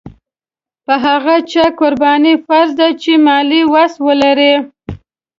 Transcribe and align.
په 0.85 0.93
هغه 1.05 1.35
چا 1.51 1.65
قرباني 1.79 2.33
فرض 2.45 2.71
ده 2.79 2.87
چې 3.01 3.11
مالي 3.25 3.61
وس 3.73 3.93
ولري. 4.07 4.53